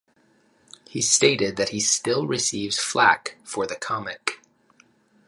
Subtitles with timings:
[0.89, 4.41] He stated that he still receives flak for the comic.